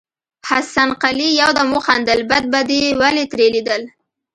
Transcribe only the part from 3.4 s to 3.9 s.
ليدل.